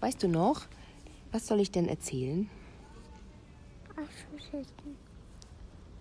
[0.00, 0.62] Weißt du noch,
[1.32, 2.48] was soll ich denn erzählen?
[3.96, 4.96] Eisprinzessin.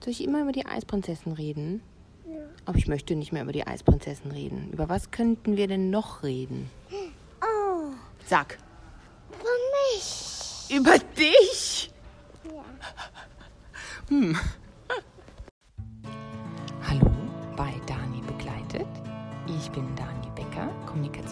[0.03, 1.81] Soll ich immer über die Eisprinzessin reden?
[2.25, 2.39] Ja.
[2.65, 4.69] Aber ich möchte nicht mehr über die Eisprinzessin reden.
[4.71, 6.69] Über was könnten wir denn noch reden?
[7.41, 7.91] Oh,
[8.25, 8.57] Sag.
[9.31, 10.69] für mich.
[10.69, 11.91] Über dich?
[12.45, 12.65] Ja.
[14.09, 14.37] Hm.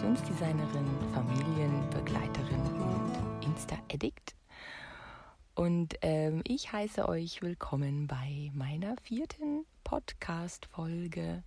[0.06, 4.36] Kommunikationsdesignerin, Familienbegleiterin und Insta-Addict.
[5.55, 11.44] Und ähm, ich heiße euch willkommen bei meiner vierten Podcast-Folge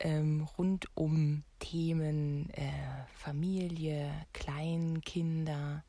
[0.00, 2.72] ähm, rund um Themen äh,
[3.14, 5.84] Familie, Kleinkinder,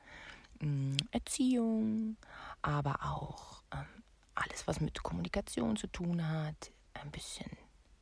[0.59, 2.15] mh, Erziehung,
[2.61, 4.03] aber auch ähm,
[4.35, 7.49] alles, was mit Kommunikation zu tun hat, ein bisschen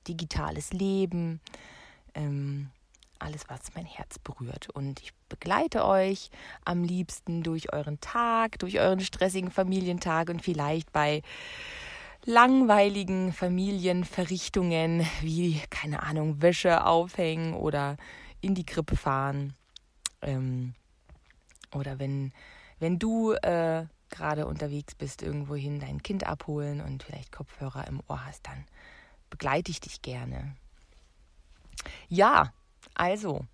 [0.05, 1.39] digitales Leben,
[2.13, 2.71] ähm,
[3.19, 4.69] alles, was mein Herz berührt.
[4.69, 6.29] Und ich begleite euch
[6.65, 11.21] am liebsten durch euren Tag, durch euren stressigen Familientag und vielleicht bei
[12.25, 17.97] langweiligen Familienverrichtungen wie, keine Ahnung, Wäsche aufhängen oder
[18.41, 19.53] in die Krippe fahren.
[20.21, 20.73] Ähm,
[21.73, 22.33] oder wenn,
[22.79, 28.25] wenn du äh, gerade unterwegs bist, irgendwohin dein Kind abholen und vielleicht Kopfhörer im Ohr
[28.25, 28.65] hast, dann
[29.29, 30.55] begleite ich dich gerne.
[32.09, 32.51] Ja,
[32.99, 33.45] also,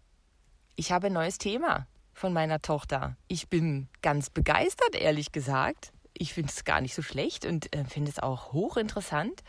[0.75, 3.15] ich habe ein neues Thema von meiner Tochter.
[3.27, 5.93] Ich bin ganz begeistert, ehrlich gesagt.
[6.13, 9.43] Ich finde es gar nicht so schlecht und äh, finde es auch hochinteressant,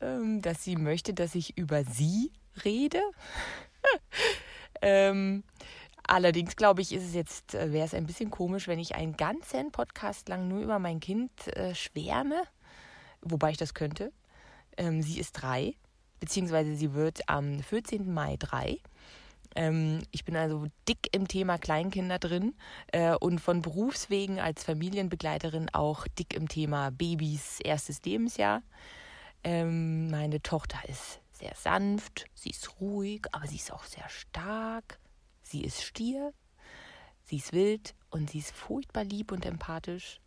[0.00, 2.30] ähm, dass sie möchte, dass ich über sie
[2.64, 3.02] rede.
[4.82, 5.42] ähm,
[6.06, 9.16] allerdings glaube ich, ist es jetzt, äh, wäre es ein bisschen komisch, wenn ich einen
[9.16, 12.44] ganzen Podcast lang nur über mein Kind äh, schwärme,
[13.22, 14.12] wobei ich das könnte.
[14.76, 15.74] Ähm, sie ist drei,
[16.20, 18.14] beziehungsweise sie wird am 14.
[18.14, 18.78] Mai drei.
[19.54, 22.54] Ähm, ich bin also dick im Thema Kleinkinder drin
[22.92, 28.62] äh, und von Berufswegen als Familienbegleiterin auch dick im Thema Babys erstes Lebensjahr.
[29.44, 34.98] Ähm, meine Tochter ist sehr sanft, sie ist ruhig, aber sie ist auch sehr stark.
[35.42, 36.34] Sie ist stier,
[37.24, 40.20] sie ist wild und sie ist furchtbar lieb und empathisch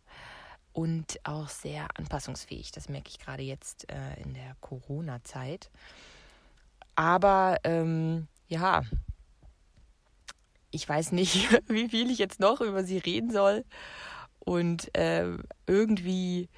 [0.72, 2.72] und auch sehr anpassungsfähig.
[2.72, 5.70] Das merke ich gerade jetzt äh, in der Corona-Zeit.
[6.96, 8.82] Aber ähm, ja,
[10.70, 13.64] ich weiß nicht, wie viel ich jetzt noch über sie reden soll.
[14.40, 15.36] Und äh,
[15.66, 16.48] irgendwie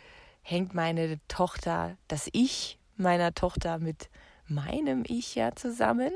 [0.43, 4.09] hängt meine Tochter, das Ich meiner Tochter mit
[4.47, 6.13] meinem Ich ja zusammen.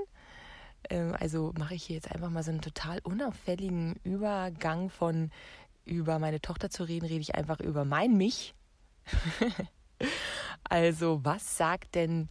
[0.89, 5.31] Ähm, also mache ich hier jetzt einfach mal so einen total unauffälligen Übergang von
[5.85, 8.55] über meine Tochter zu reden, rede ich einfach über mein Mich.
[10.65, 12.29] also was sagt denn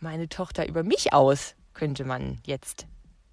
[0.00, 2.88] meine Tochter über mich aus, könnte man jetzt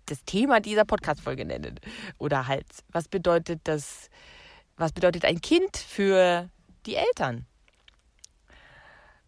[0.05, 1.79] das Thema dieser Podcast-Folge nennen.
[2.19, 4.09] Oder halt, was bedeutet das,
[4.77, 6.47] was bedeutet ein Kind für
[6.85, 7.47] die Eltern?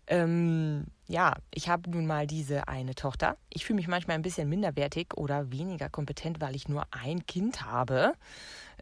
[0.05, 3.37] Ähm, ja, ich habe nun mal diese eine Tochter.
[3.49, 7.63] Ich fühle mich manchmal ein bisschen minderwertig oder weniger kompetent, weil ich nur ein Kind
[7.63, 8.13] habe.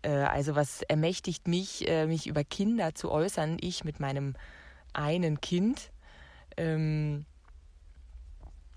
[0.01, 3.57] Äh, also was ermächtigt mich, äh, mich über Kinder zu äußern?
[3.61, 4.35] Ich mit meinem
[4.91, 5.91] einen Kind.
[6.57, 7.25] Ähm,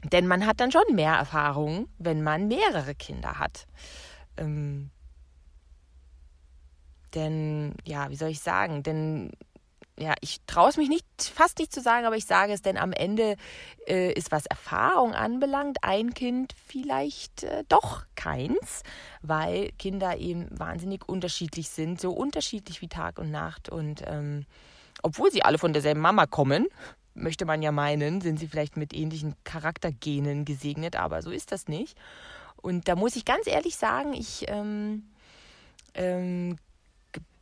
[0.05, 3.67] denn man hat dann schon mehr Erfahrung, wenn man mehrere Kinder hat.
[4.37, 4.91] Ähm,
[7.15, 8.83] denn, ja, wie soll ich sagen?
[8.83, 9.33] Denn,
[9.99, 11.05] ja, ich traue es mich nicht,
[11.35, 13.37] fast nicht zu sagen, aber ich sage es, denn am Ende
[13.89, 18.83] äh, ist, was Erfahrung anbelangt, ein Kind vielleicht äh, doch keins,
[19.23, 24.47] weil Kinder eben wahnsinnig unterschiedlich sind, so unterschiedlich wie Tag und Nacht und ähm,
[25.03, 26.67] obwohl sie alle von derselben Mama kommen,
[27.19, 31.69] möchte man ja meinen, sind sie vielleicht mit ähnlichen Charaktergenen gesegnet, aber so ist das
[31.69, 31.97] nicht.
[32.57, 35.05] Und da muss ich ganz ehrlich sagen, ich ähm,
[35.95, 36.57] ähm,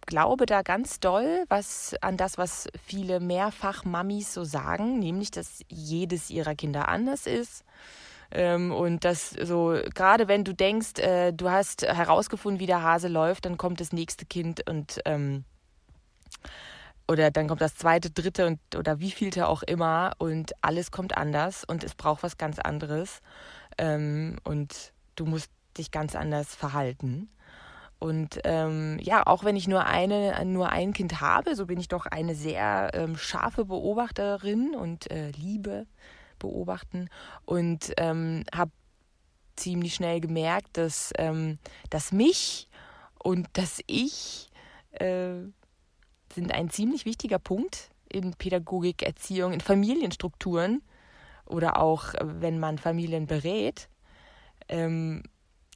[0.06, 6.30] glaube da ganz doll was an das, was viele Mehrfach-Mamis so sagen, nämlich, dass jedes
[6.30, 7.64] ihrer Kinder anders ist.
[8.30, 13.08] Ähm, und dass so, gerade wenn du denkst, äh, du hast herausgefunden, wie der Hase
[13.08, 15.44] läuft, dann kommt das nächste Kind und ähm,
[17.08, 21.16] oder dann kommt das zweite, dritte und oder wie vielte auch immer und alles kommt
[21.16, 23.20] anders und es braucht was ganz anderes
[23.78, 27.28] ähm, und du musst dich ganz anders verhalten.
[27.98, 31.88] Und ähm, ja, auch wenn ich nur eine, nur ein Kind habe, so bin ich
[31.88, 35.86] doch eine sehr ähm, scharfe Beobachterin und äh, liebe
[36.38, 37.08] beobachten
[37.46, 38.70] und ähm, habe
[39.56, 41.58] ziemlich schnell gemerkt, dass, ähm,
[41.88, 42.68] dass mich
[43.18, 44.50] und dass ich
[44.92, 45.38] äh,
[46.36, 50.82] sind ein ziemlich wichtiger Punkt in Pädagogik, Erziehung, in Familienstrukturen
[51.46, 53.88] oder auch, wenn man Familien berät.
[54.68, 55.24] Ähm,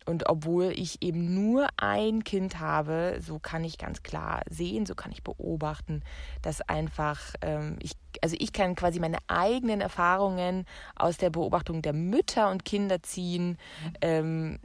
[0.06, 4.94] und obwohl ich eben nur ein Kind habe, so kann ich ganz klar sehen, so
[4.94, 6.02] kann ich beobachten,
[6.42, 10.64] dass einfach ähm, ich, also ich kann quasi meine eigenen Erfahrungen
[10.96, 13.58] aus der Beobachtung der Mütter und Kinder ziehen
[14.00, 14.58] ähm,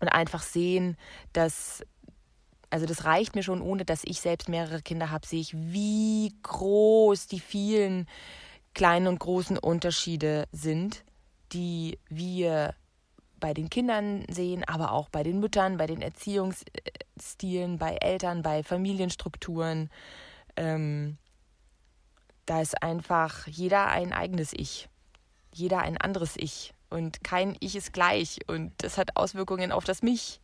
[0.00, 0.96] und einfach sehen,
[1.32, 1.82] dass
[2.72, 6.34] also das reicht mir schon, ohne dass ich selbst mehrere Kinder habe, sehe ich, wie
[6.42, 8.06] groß die vielen
[8.72, 11.04] kleinen und großen Unterschiede sind,
[11.52, 12.74] die wir
[13.38, 18.62] bei den Kindern sehen, aber auch bei den Müttern, bei den Erziehungsstilen, bei Eltern, bei
[18.62, 19.90] Familienstrukturen.
[20.56, 21.18] Ähm,
[22.46, 24.88] da ist einfach jeder ein eigenes Ich,
[25.52, 30.00] jeder ein anderes Ich und kein Ich ist gleich und das hat Auswirkungen auf das
[30.00, 30.40] Mich.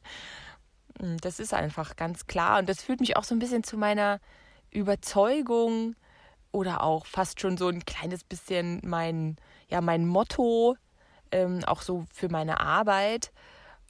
[1.21, 4.21] Das ist einfach ganz klar und das führt mich auch so ein bisschen zu meiner
[4.71, 5.95] Überzeugung
[6.51, 9.37] oder auch fast schon so ein kleines bisschen mein
[9.69, 10.77] ja mein Motto
[11.33, 13.33] ähm, auch so für meine Arbeit.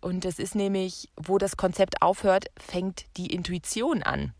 [0.01, 4.33] Und das ist nämlich, wo das Konzept aufhört, fängt die Intuition an.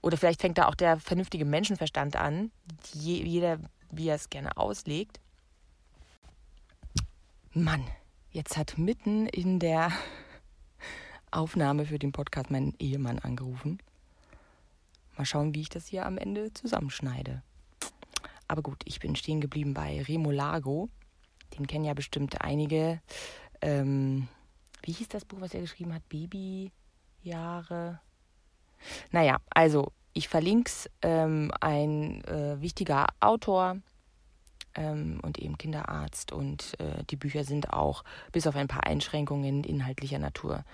[0.00, 2.50] Oder vielleicht fängt da auch der vernünftige Menschenverstand an,
[2.94, 3.58] jeder,
[3.90, 5.20] wie er es gerne auslegt.
[7.52, 7.84] Mann,
[8.30, 9.90] jetzt hat mitten in der
[11.30, 13.78] Aufnahme für den Podcast mein Ehemann angerufen.
[15.16, 17.42] Mal schauen, wie ich das hier am Ende zusammenschneide.
[18.46, 20.88] Aber gut, ich bin stehen geblieben bei Remo Lago
[21.56, 23.00] den kennen ja bestimmt einige.
[23.60, 24.28] Ähm,
[24.82, 26.08] wie hieß das Buch, was er geschrieben hat?
[26.08, 28.00] Babyjahre.
[29.10, 30.90] Naja, also ich verlinke es.
[31.02, 33.78] Ähm, ein äh, wichtiger Autor
[34.74, 36.32] ähm, und eben Kinderarzt.
[36.32, 40.64] Und äh, die Bücher sind auch bis auf ein paar Einschränkungen inhaltlicher Natur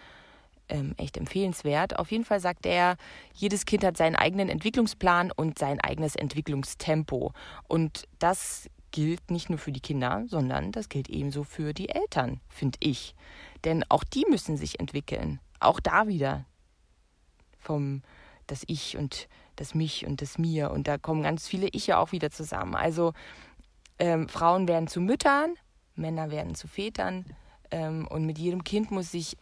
[0.69, 1.99] ähm, echt empfehlenswert.
[1.99, 2.97] Auf jeden Fall sagt er,
[3.35, 7.33] jedes Kind hat seinen eigenen Entwicklungsplan und sein eigenes Entwicklungstempo.
[7.69, 12.41] Und das gilt nicht nur für die Kinder, sondern das gilt ebenso für die Eltern,
[12.49, 13.15] finde ich.
[13.65, 15.41] Denn auch die müssen sich entwickeln.
[15.59, 16.45] Auch da wieder
[17.59, 18.03] vom
[18.47, 20.71] das Ich und das Mich und das Mir.
[20.71, 22.75] Und da kommen ganz viele Ich ja auch wieder zusammen.
[22.75, 23.13] Also
[23.99, 25.55] ähm, Frauen werden zu Müttern,
[25.95, 27.25] Männer werden zu Vätern.
[27.71, 29.37] Ähm, und mit jedem Kind muss sich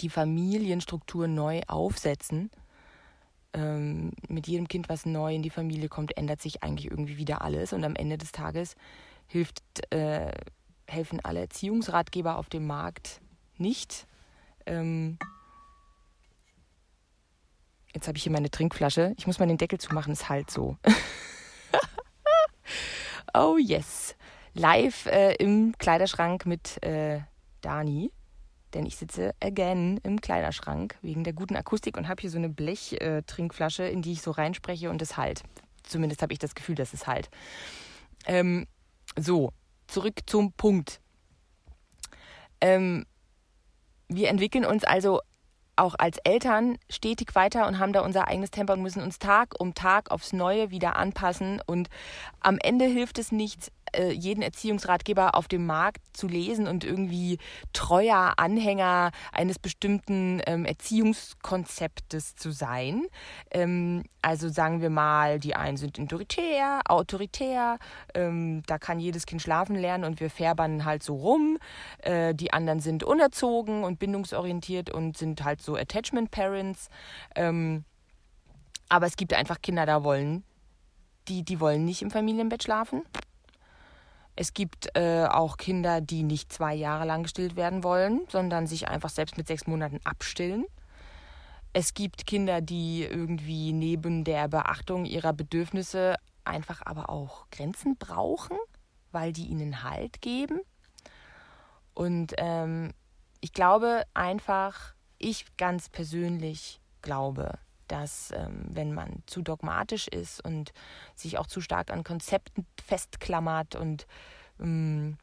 [0.00, 2.50] die Familienstruktur neu aufsetzen
[3.52, 7.42] ähm, mit jedem Kind, was neu in die Familie kommt, ändert sich eigentlich irgendwie wieder
[7.42, 7.72] alles.
[7.72, 8.76] Und am Ende des Tages
[9.26, 9.62] hilft,
[9.92, 10.30] äh,
[10.86, 13.20] helfen alle Erziehungsratgeber auf dem Markt
[13.56, 14.06] nicht.
[14.66, 15.18] Ähm,
[17.92, 19.14] jetzt habe ich hier meine Trinkflasche.
[19.18, 20.76] Ich muss mal den Deckel zumachen, ist halt so.
[23.34, 24.14] oh yes.
[24.54, 27.20] Live äh, im Kleiderschrank mit äh,
[27.60, 28.10] Dani
[28.74, 32.48] denn ich sitze again im Kleiderschrank wegen der guten Akustik und habe hier so eine
[32.48, 35.42] Blechtrinkflasche, in die ich so reinspreche und es halt.
[35.82, 37.30] Zumindest habe ich das Gefühl, dass es halt.
[38.26, 38.66] Ähm,
[39.18, 39.52] so,
[39.88, 41.00] zurück zum Punkt.
[42.60, 43.06] Ähm,
[44.08, 45.20] wir entwickeln uns also
[45.76, 49.58] auch als Eltern stetig weiter und haben da unser eigenes Tempo und müssen uns Tag
[49.58, 51.62] um Tag aufs Neue wieder anpassen.
[51.64, 51.88] Und
[52.40, 57.38] am Ende hilft es nichts, äh, jeden Erziehungsratgeber auf dem Markt zu lesen und irgendwie
[57.72, 63.06] treuer Anhänger eines bestimmten ähm, Erziehungskonzeptes zu sein.
[63.50, 67.78] Ähm, also sagen wir mal, die einen sind autoritär, autoritär,
[68.14, 71.58] ähm, da kann jedes Kind schlafen lernen und wir färbern halt so rum.
[71.98, 76.88] Äh, die anderen sind unerzogen und bindungsorientiert und sind halt so Attachment Parents.
[77.34, 77.84] Ähm,
[78.88, 80.44] aber es gibt einfach Kinder, da wollen
[81.28, 83.02] die, die wollen nicht im Familienbett schlafen.
[84.40, 88.88] Es gibt äh, auch Kinder, die nicht zwei Jahre lang gestillt werden wollen, sondern sich
[88.88, 90.64] einfach selbst mit sechs Monaten abstillen.
[91.74, 98.56] Es gibt Kinder, die irgendwie neben der Beachtung ihrer Bedürfnisse einfach aber auch Grenzen brauchen,
[99.12, 100.62] weil die ihnen Halt geben.
[101.92, 102.94] Und ähm,
[103.42, 107.58] ich glaube einfach, ich ganz persönlich glaube,
[107.90, 110.72] dass ähm, wenn man zu dogmatisch ist und
[111.14, 114.06] sich auch zu stark an Konzepten festklammert und
[114.60, 115.16] ähm,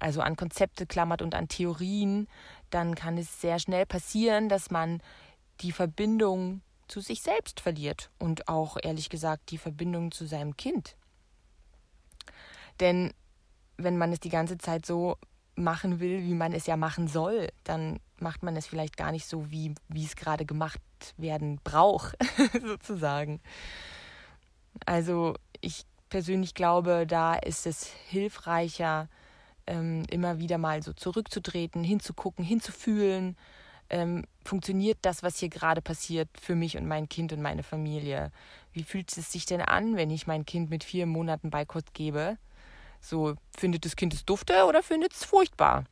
[0.00, 2.28] also an Konzepte klammert und an Theorien,
[2.70, 5.00] dann kann es sehr schnell passieren, dass man
[5.60, 10.96] die Verbindung zu sich selbst verliert und auch ehrlich gesagt die Verbindung zu seinem Kind.
[12.80, 13.12] Denn
[13.76, 15.16] wenn man es die ganze Zeit so
[15.54, 19.26] machen will, wie man es ja machen soll, dann macht man es vielleicht gar nicht
[19.26, 20.80] so, wie, wie es gerade gemacht
[21.16, 22.16] werden braucht,
[22.66, 23.40] sozusagen.
[24.86, 29.08] Also ich persönlich glaube, da ist es hilfreicher,
[29.66, 33.36] ähm, immer wieder mal so zurückzutreten, hinzugucken, hinzufühlen.
[33.90, 38.32] Ähm, funktioniert das, was hier gerade passiert, für mich und mein Kind und meine Familie?
[38.72, 42.38] Wie fühlt es sich denn an, wenn ich mein Kind mit vier Monaten Beikost gebe?
[43.00, 45.84] So, findet das Kind es dufte oder findet es furchtbar?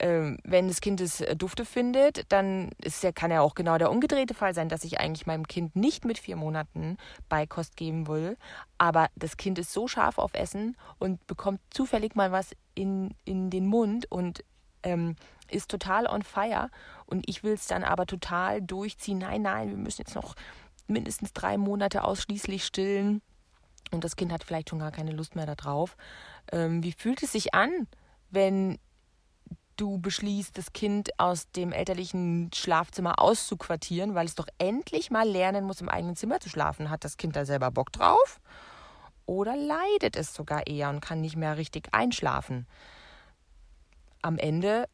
[0.00, 3.76] Ähm, wenn das Kind es äh, dufte findet, dann ist ja, kann ja auch genau
[3.76, 6.96] der umgedrehte Fall sein, dass ich eigentlich meinem Kind nicht mit vier Monaten
[7.28, 8.38] Beikost geben will.
[8.78, 13.50] Aber das Kind ist so scharf auf Essen und bekommt zufällig mal was in, in
[13.50, 14.42] den Mund und
[14.82, 15.16] ähm,
[15.50, 16.70] ist total on fire.
[17.04, 19.18] Und ich will es dann aber total durchziehen.
[19.18, 20.34] Nein, nein, wir müssen jetzt noch
[20.86, 23.20] mindestens drei Monate ausschließlich stillen.
[23.90, 25.98] Und das Kind hat vielleicht schon gar keine Lust mehr darauf.
[26.52, 27.86] Ähm, wie fühlt es sich an,
[28.30, 28.78] wenn
[29.80, 35.64] du beschließt, das Kind aus dem elterlichen Schlafzimmer auszuquartieren, weil es doch endlich mal lernen
[35.64, 36.90] muss, im eigenen Zimmer zu schlafen.
[36.90, 38.40] Hat das Kind da selber Bock drauf?
[39.26, 42.66] Oder leidet es sogar eher und kann nicht mehr richtig einschlafen?
[44.22, 44.88] Am Ende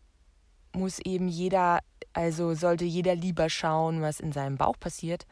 [0.73, 1.81] muss eben jeder,
[2.12, 5.26] also sollte jeder lieber schauen, was in seinem Bauch passiert,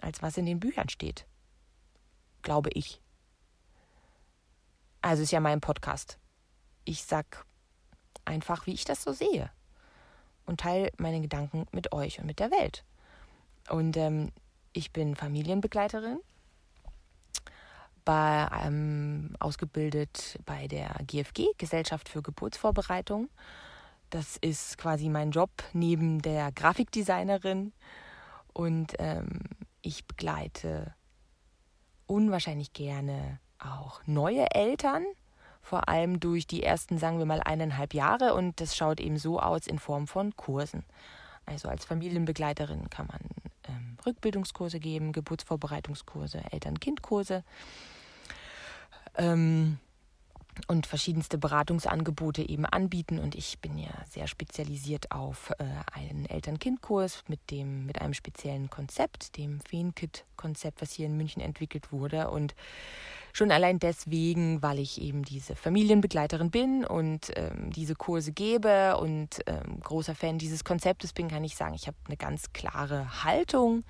[0.00, 1.26] als was in den Büchern steht.
[2.42, 3.02] Glaube ich.
[5.02, 6.18] Also ist ja mein Podcast.
[6.84, 7.44] Ich sag
[8.30, 9.50] einfach, wie ich das so sehe.
[10.46, 12.84] Und teile meine Gedanken mit euch und mit der Welt.
[13.68, 14.32] Und ähm,
[14.72, 16.20] ich bin Familienbegleiterin,
[18.04, 23.28] bei, ähm, ausgebildet bei der GFG, Gesellschaft für Geburtsvorbereitung.
[24.08, 27.72] Das ist quasi mein Job neben der Grafikdesignerin.
[28.52, 29.40] Und ähm,
[29.82, 30.94] ich begleite
[32.06, 35.04] unwahrscheinlich gerne auch neue Eltern
[35.62, 38.34] vor allem durch die ersten, sagen wir mal, eineinhalb Jahre.
[38.34, 40.84] Und das schaut eben so aus in Form von Kursen.
[41.46, 43.20] Also als Familienbegleiterin kann man
[43.68, 47.44] ähm, Rückbildungskurse geben, Geburtsvorbereitungskurse, Eltern-Kind-Kurse
[49.16, 49.78] ähm,
[50.66, 53.18] und verschiedenste Beratungsangebote eben anbieten.
[53.18, 59.36] Und ich bin ja sehr spezialisiert auf äh, einen Eltern-Kind-Kurs mit mit einem speziellen Konzept,
[59.36, 62.30] dem Feenkit-Konzept, was hier in München entwickelt wurde.
[62.30, 62.54] Und
[63.32, 69.40] Schon allein deswegen, weil ich eben diese Familienbegleiterin bin und ähm, diese Kurse gebe und
[69.46, 73.84] ähm, großer Fan dieses Konzeptes bin, kann ich sagen, ich habe eine ganz klare Haltung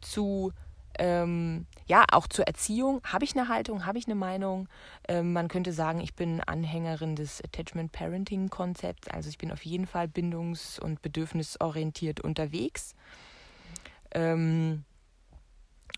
[0.00, 0.52] zu
[0.98, 4.68] ähm, ja, auch zur Erziehung habe ich eine Haltung, habe ich eine Meinung.
[5.06, 9.08] Ähm, man könnte sagen, ich bin Anhängerin des Attachment Parenting Konzepts.
[9.08, 12.94] Also ich bin auf jeden Fall bindungs- und bedürfnisorientiert unterwegs.
[14.10, 14.84] Ähm,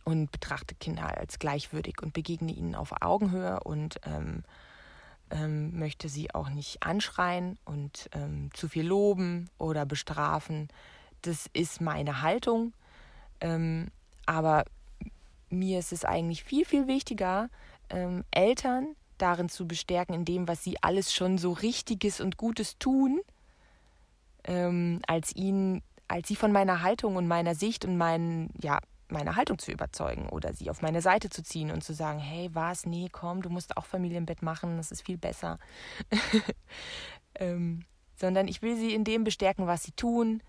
[0.05, 4.45] und betrachte Kinder als gleichwürdig und begegne ihnen auf Augenhöhe und ähm,
[5.31, 10.69] ähm, möchte sie auch nicht anschreien und ähm, zu viel loben oder bestrafen.
[11.23, 12.73] Das ist meine Haltung.
[13.41, 13.89] Ähm,
[14.27, 14.65] aber
[15.49, 17.49] mir ist es eigentlich viel, viel wichtiger,
[17.89, 22.79] ähm, Eltern darin zu bestärken, in dem, was sie alles schon so Richtiges und Gutes
[22.79, 23.21] tun,
[24.45, 28.81] ähm, als ihnen, als sie von meiner Haltung und meiner Sicht und meinen, ja,
[29.11, 32.51] meine Haltung zu überzeugen oder sie auf meine Seite zu ziehen und zu sagen, hey,
[32.53, 35.59] was, nee, komm, du musst auch Familienbett machen, das ist viel besser.
[37.35, 37.85] ähm,
[38.17, 40.43] sondern ich will sie in dem bestärken, was sie tun,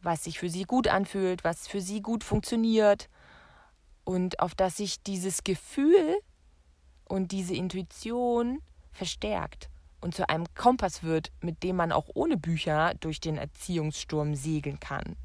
[0.00, 3.08] was sich für sie gut anfühlt, was für sie gut funktioniert
[4.04, 6.18] und auf das sich dieses Gefühl
[7.08, 9.70] und diese Intuition verstärkt
[10.00, 14.80] und zu einem Kompass wird, mit dem man auch ohne Bücher durch den Erziehungssturm segeln
[14.80, 15.16] kann.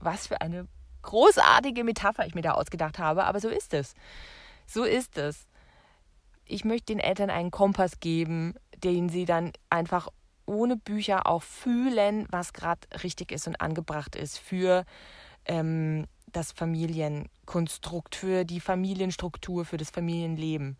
[0.00, 0.66] Was für eine
[1.04, 3.94] großartige Metapher ich mir da ausgedacht habe, aber so ist es.
[4.66, 5.46] So ist es.
[6.46, 10.08] Ich möchte den Eltern einen Kompass geben, den sie dann einfach
[10.46, 14.84] ohne Bücher auch fühlen, was gerade richtig ist und angebracht ist für
[15.46, 20.76] ähm, das Familienkonstrukt, für die Familienstruktur, für das Familienleben.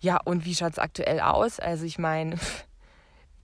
[0.00, 1.58] Ja, und wie schaut es aktuell aus?
[1.58, 2.38] Also ich meine,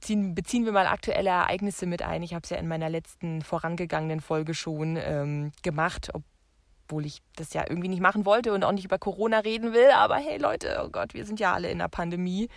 [0.05, 2.23] ziehen, beziehen wir mal aktuelle Ereignisse mit ein.
[2.23, 7.55] Ich habe es ja in meiner letzten vorangegangenen Folge schon ähm, gemacht, obwohl ich das
[7.55, 9.91] ja irgendwie nicht machen wollte und auch nicht über Corona reden will.
[9.91, 12.49] Aber hey Leute, oh Gott, wir sind ja alle in der Pandemie.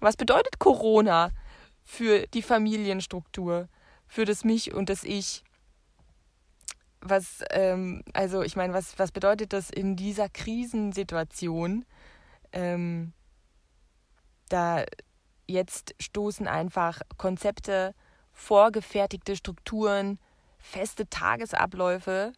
[0.00, 1.30] Was bedeutet Corona
[1.84, 3.68] für die Familienstruktur,
[4.06, 5.42] für das Mich und das Ich?
[7.00, 11.84] Was, ähm, also ich meine, was, was bedeutet das in dieser Krisensituation?
[12.52, 13.12] Ähm,
[14.48, 14.84] da
[15.46, 17.94] Jetzt stoßen einfach Konzepte,
[18.32, 20.18] vorgefertigte Strukturen,
[20.58, 22.32] feste Tagesabläufe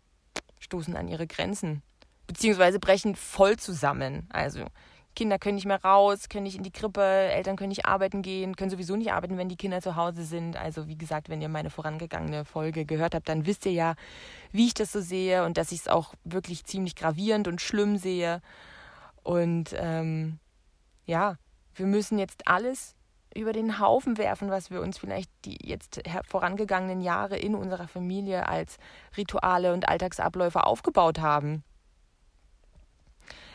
[0.58, 1.82] stoßen an ihre Grenzen,
[2.26, 4.26] beziehungsweise brechen voll zusammen.
[4.32, 4.66] Also
[5.14, 8.56] Kinder können nicht mehr raus, können nicht in die Krippe, Eltern können nicht arbeiten gehen,
[8.56, 10.56] können sowieso nicht arbeiten, wenn die Kinder zu Hause sind.
[10.56, 13.94] Also wie gesagt, wenn ihr meine vorangegangene Folge gehört habt, dann wisst ihr ja,
[14.50, 17.96] wie ich das so sehe und dass ich es auch wirklich ziemlich gravierend und schlimm
[17.96, 18.40] sehe.
[19.22, 20.38] Und ähm,
[21.06, 21.36] ja,
[21.74, 22.94] wir müssen jetzt alles
[23.34, 28.48] über den Haufen werfen, was wir uns vielleicht die jetzt vorangegangenen Jahre in unserer Familie
[28.48, 28.78] als
[29.16, 31.64] Rituale und Alltagsabläufe aufgebaut haben.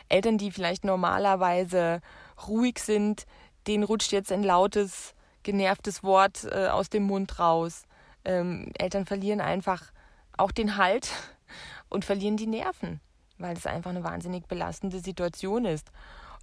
[0.08, 2.00] Eltern, die vielleicht normalerweise
[2.46, 3.26] ruhig sind,
[3.66, 7.84] denen rutscht jetzt ein lautes genervtes Wort äh, aus dem Mund raus.
[8.24, 9.92] Ähm, Eltern verlieren einfach
[10.36, 11.10] auch den Halt
[11.88, 13.00] und verlieren die Nerven,
[13.38, 15.90] weil es einfach eine wahnsinnig belastende Situation ist.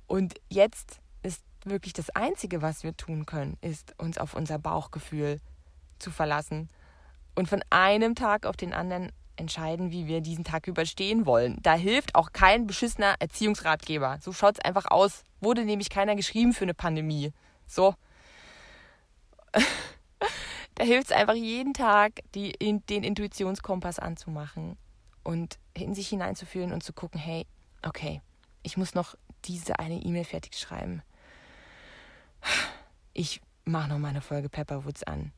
[0.07, 1.01] Und jetzt
[1.65, 5.39] wirklich das Einzige, was wir tun können, ist uns auf unser Bauchgefühl
[5.99, 6.69] zu verlassen
[7.35, 11.57] und von einem Tag auf den anderen entscheiden, wie wir diesen Tag überstehen wollen.
[11.61, 14.19] Da hilft auch kein beschissener Erziehungsratgeber.
[14.21, 15.23] So schaut es einfach aus.
[15.39, 17.31] Wurde nämlich keiner geschrieben für eine Pandemie.
[17.67, 17.93] So.
[20.75, 24.77] da hilft es einfach jeden Tag, die, den Intuitionskompass anzumachen
[25.23, 27.45] und in sich hineinzufühlen und zu gucken, hey,
[27.83, 28.21] okay,
[28.63, 31.01] ich muss noch diese eine E-Mail fertig schreiben.
[33.19, 35.31] Ich mache noch mal eine Folge Pepperwoods an.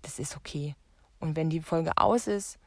[0.00, 0.74] Das ist okay.
[1.20, 2.58] Und wenn die Folge aus ist,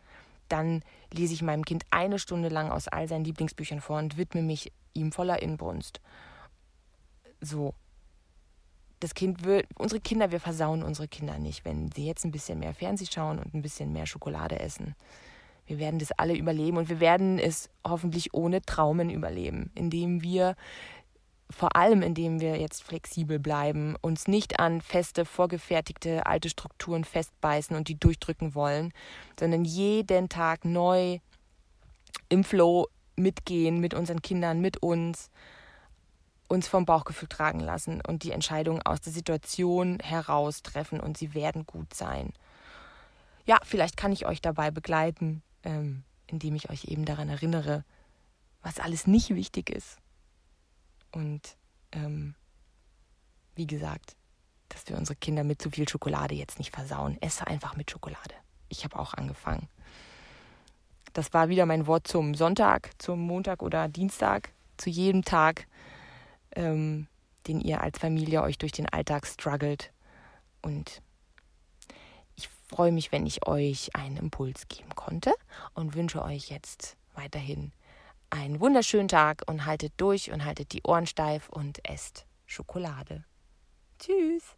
[0.48, 4.44] dann lese ich meinem Kind eine Stunde lang aus all seinen Lieblingsbüchern vor und widme
[4.44, 6.02] mich ihm voller Inbrunst.
[7.42, 7.74] So.
[9.00, 12.60] Das Kind will, unsere Kinder, wir versauen unsere Kinder nicht, wenn sie jetzt ein bisschen
[12.60, 14.96] mehr Fernseh schauen und ein bisschen mehr Schokolade essen.
[15.66, 20.56] Wir werden das alle überleben und wir werden es hoffentlich ohne Traumen überleben, indem wir
[21.50, 27.76] vor allem indem wir jetzt flexibel bleiben, uns nicht an feste, vorgefertigte alte Strukturen festbeißen
[27.76, 28.92] und die durchdrücken wollen,
[29.40, 31.20] sondern jeden Tag neu
[32.30, 35.32] im Flow mitgehen mit unseren Kindern, mit uns,
[36.48, 41.34] uns vom Bauchgefühl tragen lassen und die Entscheidungen aus der Situation heraus treffen und sie
[41.34, 42.34] werden gut sein.
[43.46, 47.86] Ja, vielleicht kann ich euch dabei begleiten, ähm, indem ich euch eben daran erinnere,
[48.62, 49.98] was alles nicht wichtig ist
[51.12, 51.58] und
[51.92, 52.36] ähm,
[53.56, 54.16] wie gesagt,
[54.70, 57.18] dass wir unsere Kinder mit zu viel Schokolade jetzt nicht versauen.
[57.22, 58.34] Esse einfach mit Schokolade.
[58.70, 59.68] Ich habe auch angefangen.
[61.14, 65.68] Das war wieder mein Wort zum Sonntag, zum Montag oder Dienstag, zu jedem Tag,
[66.56, 67.08] ähm,
[67.48, 69.92] den ihr als Familie euch durch den Alltag struggelt.
[70.62, 71.02] Und
[72.36, 75.34] ich freue mich, wenn ich euch einen Impuls geben konnte
[75.74, 77.72] und wünsche euch jetzt weiterhin
[78.30, 83.24] einen wunderschönen Tag und haltet durch und haltet die Ohren steif und esst Schokolade.
[84.00, 84.56] Tschüss.